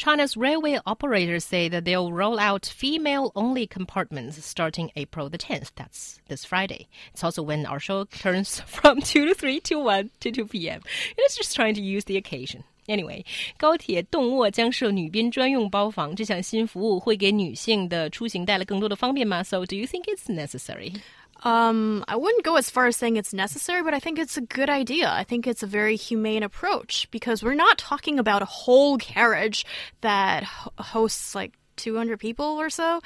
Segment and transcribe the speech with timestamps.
[0.00, 5.70] China's railway operators say that they'll roll out female only compartments starting April the 10th.
[5.74, 6.86] That's this Friday.
[7.14, 10.82] It's also when our show turns from 2 to 3 to 1 to 2 p.m.
[11.16, 12.64] It's just trying to use the occasion.
[12.88, 13.24] Anyway，
[13.56, 19.42] 高铁动卧将设女编专用包房，这项新服务会给女性的出行带来更多的方便吗？
[19.42, 20.94] So do you think it's necessary?
[21.43, 24.41] Um, I wouldn't go as far as saying it's necessary, but I think it's a
[24.41, 25.11] good idea.
[25.11, 29.65] I think it's a very humane approach because we're not talking about a whole carriage
[30.01, 33.01] that hosts like 200 people or so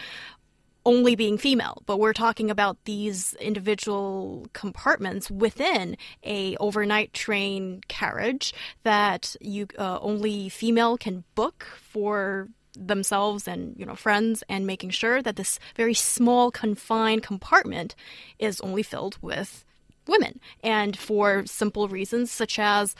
[0.86, 8.54] only being female, but we're talking about these individual compartments within a overnight train carriage
[8.84, 14.90] that you uh, only female can book for themselves and you know friends and making
[14.92, 17.96] sure that this very small confined compartment
[18.40, 19.64] is only filled with
[20.08, 20.40] women.
[20.64, 22.96] And for simple reasons such as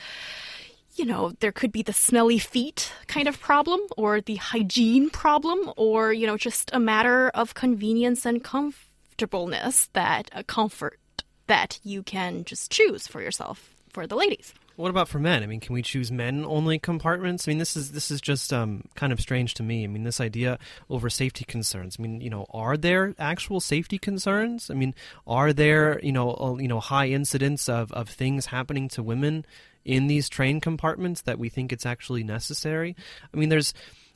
[0.94, 5.72] you know there could be the smelly feet kind of problem or the hygiene problem
[5.76, 10.98] or you know just a matter of convenience and comfortableness that a comfort
[11.46, 15.42] that you can just choose for yourself for the ladies what about for men?
[15.42, 17.48] I mean, can we choose men only compartments?
[17.48, 19.84] I mean, this is this is just um, kind of strange to me.
[19.84, 20.58] I mean, this idea
[20.90, 21.96] over safety concerns.
[21.98, 24.70] I mean, you know, are there actual safety concerns?
[24.70, 24.94] I mean,
[25.26, 29.46] are there you know uh, you know high incidents of of things happening to women
[29.84, 32.94] in these train compartments that we think it's actually necessary?
[33.32, 33.72] I mean, there's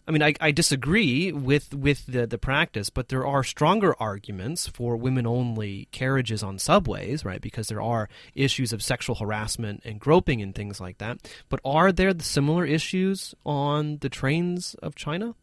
[0.06, 4.66] I mean, I, I disagree with with the, the practice, but there are stronger arguments
[4.66, 7.40] for women only carriages on subways, right?
[7.40, 11.18] Because there are issues of sexual harassment and groping and things like that.
[11.48, 15.34] But are there similar issues on the trains of China?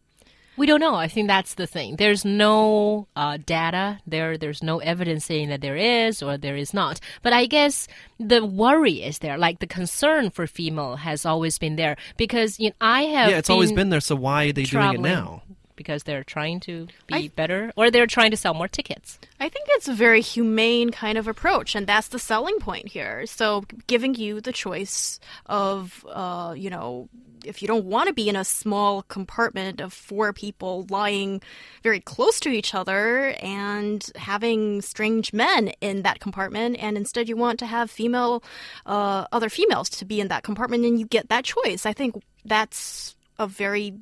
[0.58, 0.95] We don't know.
[0.95, 1.97] I think that's the thing.
[1.97, 4.38] There's no uh, data there.
[4.38, 7.00] There's no evidence saying that there is or there is not.
[7.22, 7.88] But I guess
[8.19, 9.38] the worry is there.
[9.38, 13.29] Like the concern for female has always been there because you know, I have.
[13.29, 14.01] Yeah, it's always been there.
[14.01, 15.44] So why are they doing it now?
[15.77, 19.17] Because they're trying to be I, better or they're trying to sell more tickets.
[19.39, 23.25] I think it's a very humane kind of approach, and that's the selling point here.
[23.25, 27.07] So, giving you the choice of, uh, you know,
[27.45, 31.41] if you don't want to be in a small compartment of four people lying
[31.83, 37.38] very close to each other and having strange men in that compartment, and instead you
[37.38, 38.44] want to have female,
[38.85, 41.85] uh, other females to be in that compartment, and you get that choice.
[41.85, 43.94] I think that's a very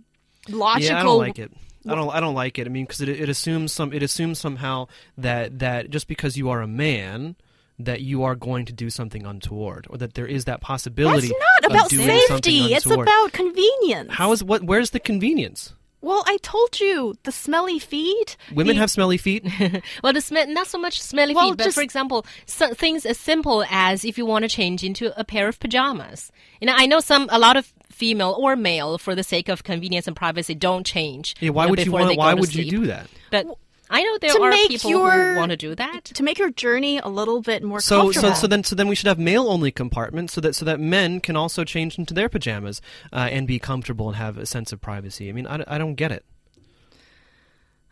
[0.50, 0.88] logical.
[0.88, 1.52] Yeah, I don't like it.
[1.88, 2.10] I don't.
[2.10, 2.66] I don't like it.
[2.66, 3.94] I mean, because it, it assumes some.
[3.94, 7.36] It assumes somehow that that just because you are a man,
[7.78, 11.28] that you are going to do something untoward, or that there is that possibility.
[11.28, 12.74] That's not about safety.
[12.74, 14.14] It's about convenience.
[14.14, 14.64] How is what?
[14.64, 15.74] Where's the convenience?
[16.06, 18.38] Well, I told you the smelly feet.
[18.54, 19.44] Women the, have smelly feet.
[20.04, 23.18] well, the sm- not so much smelly well, feet, but for example, so, things as
[23.18, 26.32] simple as if you want to change into a pair of pajamas.
[26.62, 29.64] You know, I know some a lot of female or male for the sake of
[29.64, 31.36] convenience and privacy don't change.
[31.40, 32.18] Yeah, why you know, would you want?
[32.18, 32.66] Why would sleep.
[32.66, 33.08] you do that?
[33.32, 33.48] But
[33.90, 36.98] I know there are people your, who want to do that to make your journey
[36.98, 38.30] a little bit more so, comfortable.
[38.30, 41.20] So, so then, so then we should have male-only compartments, so that so that men
[41.20, 42.82] can also change into their pajamas
[43.14, 45.30] uh, and be comfortable and have a sense of privacy.
[45.30, 46.26] I mean, I, I don't get it.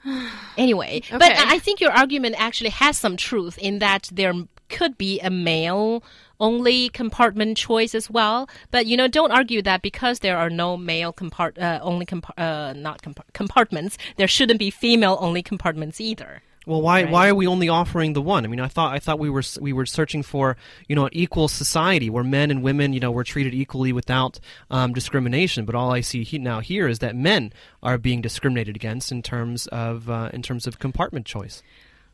[0.58, 1.18] anyway, okay.
[1.18, 4.34] but I think your argument actually has some truth in that there
[4.70, 6.04] could be a male
[6.40, 8.50] only compartment choice as well.
[8.72, 12.38] But you know, don't argue that because there are no male compart uh, only compart
[12.38, 16.42] uh, not compart compartments, there shouldn't be female only compartments either.
[16.66, 17.12] Well, why right.
[17.12, 18.46] why are we only offering the one?
[18.46, 20.56] I mean, I thought I thought we were we were searching for
[20.88, 24.40] you know an equal society where men and women you know were treated equally without
[24.72, 25.66] um, discrimination.
[25.66, 27.52] But all I see he, now here is that men
[27.82, 31.62] are being discriminated against in terms of uh, in terms of compartment choice.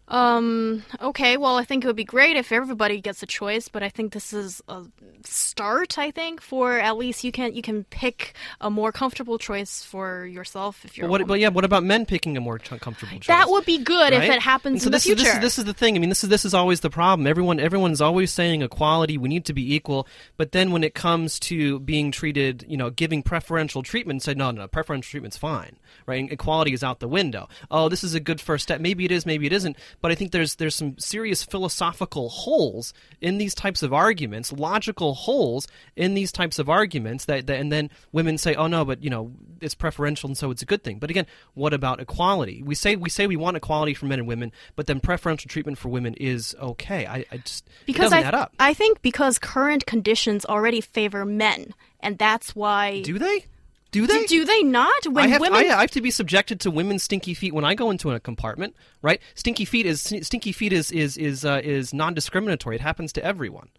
[0.09, 3.83] Um, okay, well, I think it would be great if everybody gets a choice, but
[3.83, 4.83] I think this is a
[5.23, 9.83] start, I think, for at least you can you can pick a more comfortable choice
[9.83, 13.19] for yourself if you're well, what, but yeah, what about men picking a more comfortable
[13.19, 13.27] choice?
[13.27, 14.23] That would be good right?
[14.23, 15.21] if it happens so in this the future.
[15.21, 15.95] Is, this, is, this is the thing.
[15.95, 17.27] I mean, this is this is always the problem.
[17.27, 20.07] Everyone everyone's always saying equality, we need to be equal,
[20.37, 24.49] but then when it comes to being treated, you know, giving preferential treatment, say no,
[24.49, 26.31] no, no preferential treatment's fine, right?
[26.31, 27.47] Equality is out the window.
[27.69, 28.81] Oh, this is a good first step.
[28.81, 32.93] Maybe it is, maybe it isn't but I think there's there's some serious philosophical holes
[33.21, 37.71] in these types of arguments, logical holes in these types of arguments that, that and
[37.71, 39.31] then women say, "Oh no, but you know,
[39.61, 42.63] it's preferential and so it's a good thing." But again, what about equality?
[42.63, 45.77] We say we say we want equality for men and women, but then preferential treatment
[45.77, 47.05] for women is okay.
[47.05, 48.53] I, I just because I, add up.
[48.59, 53.01] I think because current conditions already favor men, and that's why.
[53.01, 53.45] Do they?
[53.91, 54.21] Do they?
[54.21, 55.07] Do, do they not?
[55.07, 57.65] When I have, women, I, I have to be subjected to women's stinky feet when
[57.65, 59.19] I go into a compartment, right?
[59.33, 62.75] Stinky feet is stinky feet is is is uh, is non-discriminatory.
[62.75, 63.69] It happens to everyone.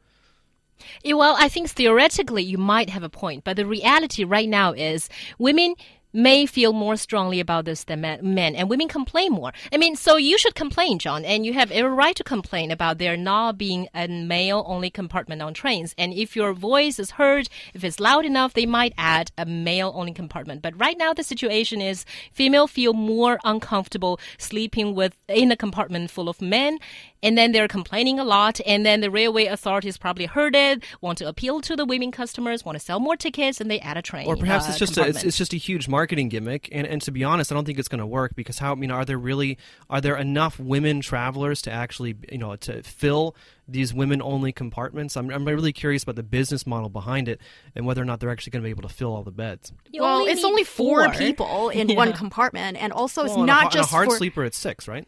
[1.04, 5.08] Well, I think theoretically you might have a point, but the reality right now is
[5.38, 5.74] women
[6.12, 9.52] may feel more strongly about this than men, and women complain more.
[9.72, 12.98] I mean, so you should complain, John, and you have every right to complain about
[12.98, 15.94] there not being a male only compartment on trains.
[15.96, 19.92] And if your voice is heard, if it's loud enough, they might add a male
[19.94, 20.62] only compartment.
[20.62, 26.10] But right now, the situation is female feel more uncomfortable sleeping with in a compartment
[26.10, 26.78] full of men,
[27.22, 31.18] and then they're complaining a lot, and then the railway authorities probably heard it, want
[31.18, 34.02] to appeal to the women customers, want to sell more tickets, and they add a
[34.02, 34.26] train.
[34.26, 37.02] Or perhaps uh, it's just a, it's, it's, just a huge marketing gimmick, and, and
[37.02, 39.04] to be honest, I don't think it's going to work because how I mean, are
[39.04, 39.58] there really
[39.88, 43.36] are there enough women travelers to actually you know to fill
[43.68, 45.16] these women only compartments?
[45.16, 47.40] I'm, I'm really curious about the business model behind it
[47.74, 49.72] and whether or not they're actually going to be able to fill all the beds.
[49.90, 51.96] You well, it's only four, four people in yeah.
[51.96, 54.16] one compartment, and also well, it's not a, just a hard for...
[54.16, 54.44] sleeper.
[54.44, 55.06] It's six, right?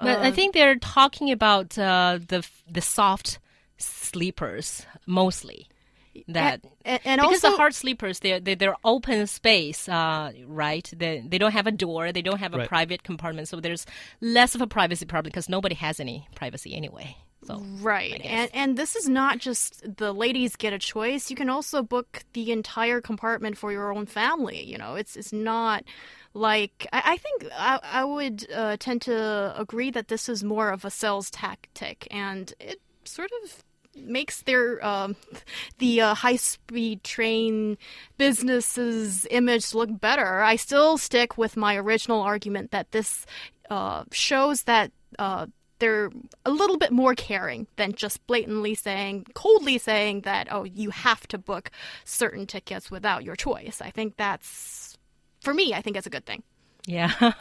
[0.00, 3.38] But I think they're talking about uh, the the soft
[3.78, 5.68] sleepers mostly.
[6.28, 10.88] That and, and because also, the hard sleepers they're they're, they're open space, uh, right?
[10.96, 12.68] They they don't have a door, they don't have a right.
[12.68, 13.84] private compartment, so there's
[14.20, 17.16] less of a privacy problem because nobody has any privacy anyway.
[17.46, 21.30] So, right, and and this is not just the ladies get a choice.
[21.30, 24.62] You can also book the entire compartment for your own family.
[24.62, 25.84] You know, it's it's not
[26.34, 30.70] like I, I think I, I would uh, tend to agree that this is more
[30.70, 33.62] of a sales tactic, and it sort of
[33.96, 35.16] makes their um,
[35.78, 37.78] the uh, high speed train
[38.18, 40.42] businesses image look better.
[40.42, 43.24] I still stick with my original argument that this
[43.70, 44.92] uh, shows that.
[45.18, 45.46] Uh,
[45.80, 46.10] they're
[46.46, 51.26] a little bit more caring than just blatantly saying, coldly saying that, oh, you have
[51.26, 51.70] to book
[52.04, 53.82] certain tickets without your choice.
[53.82, 54.96] I think that's
[55.43, 56.43] for me, I think it's a good thing.
[56.85, 57.33] Yeah.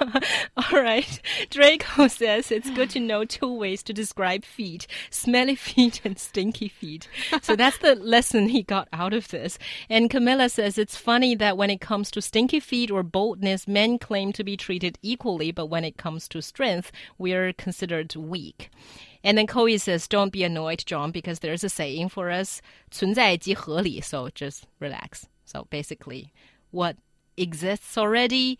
[0.57, 1.21] All right.
[1.49, 6.69] Draco says it's good to know two ways to describe feet smelly feet and stinky
[6.69, 7.09] feet.
[7.41, 9.59] So that's the lesson he got out of this.
[9.89, 13.99] And Camilla says it's funny that when it comes to stinky feet or boldness, men
[13.99, 18.71] claim to be treated equally, but when it comes to strength, we are considered weak.
[19.25, 24.01] And then Chloe says, Don't be annoyed, John, because there's a saying for us, 存在即合理,
[24.01, 25.27] so just relax.
[25.45, 26.33] So basically,
[26.71, 26.97] what
[27.38, 28.58] exists already.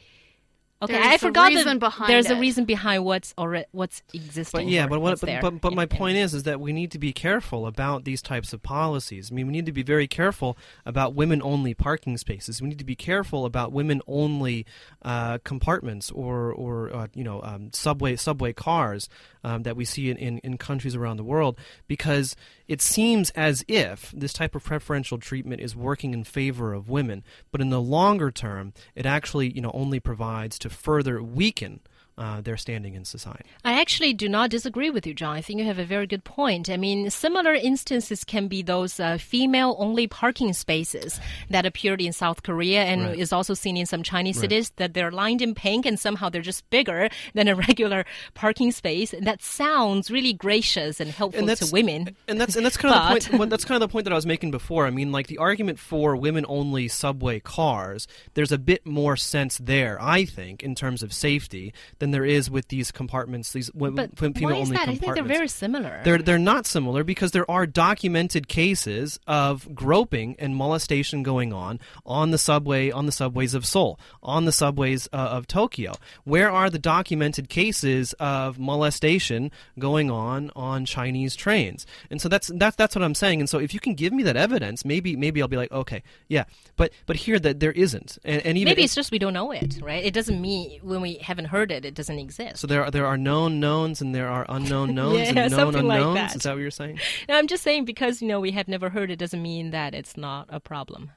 [0.84, 2.38] Okay, there's I forgot that there's it.
[2.38, 4.66] a reason behind what's already what's existing.
[4.66, 7.00] But yeah, but what, but, but, but my point is is that we need to
[7.00, 9.32] be careful about these types of policies.
[9.32, 12.62] I mean, we need to be very careful about women-only parking spaces.
[12.62, 14.66] We need to be careful about women-only
[15.04, 19.08] uh, compartments or or uh, you know um, subway subway cars
[19.44, 21.58] um, that we see in, in, in countries around the world
[21.88, 22.36] because
[22.68, 27.24] it seems as if this type of preferential treatment is working in favor of women,
[27.52, 31.80] but in the longer term, it actually you know only provides to further weaken
[32.18, 33.46] uh, their standing in society.
[33.64, 35.36] I actually do not disagree with you, John.
[35.36, 36.70] I think you have a very good point.
[36.70, 41.20] I mean, similar instances can be those uh, female only parking spaces
[41.50, 43.18] that appeared in South Korea and right.
[43.18, 44.42] is also seen in some Chinese right.
[44.42, 48.06] cities that they're lined in pink and somehow they're just bigger than a regular
[48.36, 49.14] parking space.
[49.14, 52.16] And that sounds really gracious and helpful and to women.
[52.28, 53.50] And that's and that's kind of the point.
[53.50, 54.86] That's kind of the point that I was making before.
[54.86, 58.08] I mean, like the argument for women only subway cars.
[58.36, 62.52] There's a bit more sense there, I think, in terms of safety than there is
[62.52, 63.54] with these compartments.
[63.54, 64.86] These but female why is only that?
[64.86, 64.90] compartments.
[64.90, 66.02] I think they're very similar.
[66.04, 71.80] They're they're not similar because there are documented cases of groping and molestation going on
[72.06, 75.94] on the subway on the subways of Seoul, on the subways uh, of Tokyo.
[76.26, 81.86] Where are the documented cases of molestation going on on Chinese trains?
[82.12, 83.40] And so that's that's that's what I'm saying.
[83.40, 86.04] And so if you can give me that evidence, maybe maybe I'll be like, okay,
[86.28, 86.44] yeah.
[86.76, 89.52] But but here that there isn't, and, and even maybe it's just we don't know
[89.52, 90.04] it, right?
[90.04, 92.58] It doesn't mean when we haven't heard it, it doesn't exist.
[92.58, 95.76] So there are there are known knowns and there are unknown knowns yeah, and known
[95.76, 96.16] unknowns.
[96.16, 96.36] Like that.
[96.36, 97.00] Is that what you're saying?
[97.30, 99.94] No, I'm just saying because you know we have never heard it doesn't mean that
[99.94, 101.12] it's not a problem.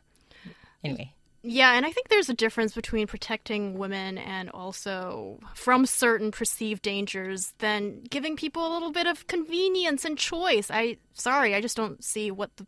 [0.85, 1.13] Anyway.
[1.49, 6.83] Yeah, and I think there's a difference between protecting women and also from certain perceived
[6.83, 10.71] dangers than giving people a little bit of convenience and choice.
[10.73, 12.67] I sorry, I just don't see what the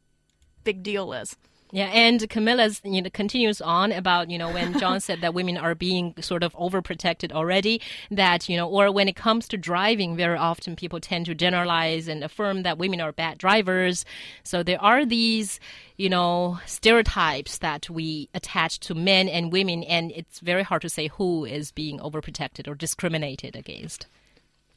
[0.62, 1.36] big deal is.
[1.70, 5.58] Yeah, and Camilla's you know continues on about you know when John said that women
[5.58, 7.82] are being sort of overprotected already.
[8.10, 12.08] That you know, or when it comes to driving, very often people tend to generalize
[12.08, 14.06] and affirm that women are bad drivers.
[14.44, 15.60] So there are these
[15.98, 20.88] you know stereotypes that we attach to men and women, and it's very hard to
[20.88, 24.06] say who is being overprotected or discriminated against.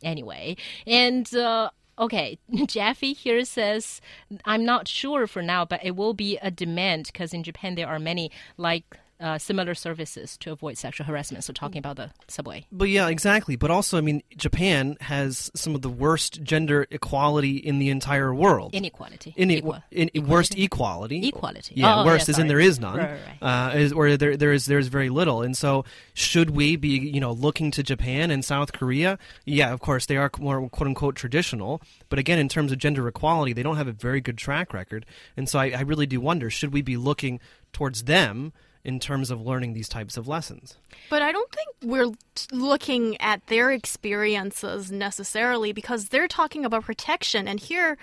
[0.04, 1.34] Anyway, and.
[1.34, 1.70] Uh,
[2.00, 4.02] Okay, Jeffy here says,
[4.46, 7.88] I'm not sure for now, but it will be a demand because in Japan there
[7.88, 11.44] are many like uh, similar services to avoid sexual harassment.
[11.44, 12.66] So talking about the subway.
[12.72, 13.56] But yeah, exactly.
[13.56, 18.34] But also, I mean, Japan has some of the worst gender equality in the entire
[18.34, 18.74] world.
[18.74, 19.34] Inequality.
[19.38, 21.28] In, Equal- in, worst equality.
[21.28, 21.76] Equality.
[21.76, 23.74] Yeah, Oh, worst yeah, is in there is none, Right, right, right.
[23.74, 25.42] Uh, is, or there there is there is very little.
[25.42, 29.20] And so, should we be you know looking to Japan and South Korea?
[29.46, 33.08] Yeah, of course they are more quote unquote traditional, but again, in terms of gender
[33.08, 35.06] equality, they don't have a very good track record.
[35.38, 37.40] And so, I, I really do wonder: should we be looking
[37.74, 40.78] towards them in terms of learning these types of lessons?
[41.10, 42.12] But I don't think we're
[42.52, 47.48] looking at their experiences necessarily because they're talking about protection.
[47.48, 47.98] And here,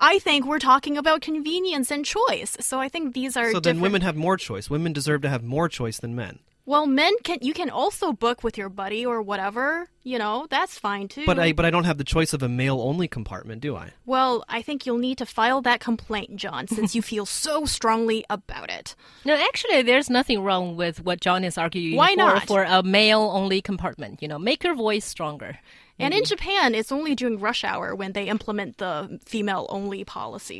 [0.00, 2.56] I think we're talking about convenience and choice.
[2.60, 4.70] So I think these are So then, different- women have more choice.
[4.70, 6.38] Women deserve to have more choice than men.
[6.68, 9.88] Well, men can you can also book with your buddy or whatever.
[10.04, 11.24] You know, that's fine too.
[11.24, 13.92] But I but I don't have the choice of a male only compartment, do I?
[14.04, 18.22] well, I think you'll need to file that complaint, John, since you feel so strongly
[18.28, 18.94] about it.
[19.24, 22.46] No, actually, there's nothing wrong with what John is arguing Why for, not?
[22.46, 24.20] for a male-only compartment.
[24.20, 25.58] You know, make your voice stronger.
[25.98, 30.56] And in Japan, it's only during rush hour when they implement the female only policy.